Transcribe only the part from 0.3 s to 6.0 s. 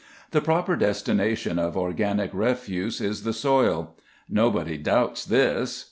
The proper destination of organic refuse is the soil. Nobody doubts this.